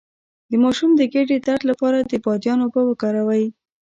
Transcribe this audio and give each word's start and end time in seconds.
د 0.49 0.51
ماشوم 0.63 0.91
د 0.95 1.01
ګیډې 1.13 1.37
درد 1.47 1.63
لپاره 1.71 1.97
د 2.01 2.13
بادیان 2.25 2.59
اوبه 2.61 2.81
وکاروئ 2.85 3.45